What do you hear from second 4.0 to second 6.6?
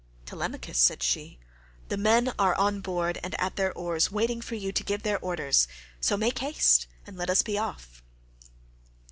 waiting for you to give your orders, so make